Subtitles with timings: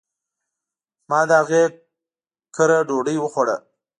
[1.09, 1.63] ما د هغي
[2.55, 3.57] کره ډوډي وخوړه.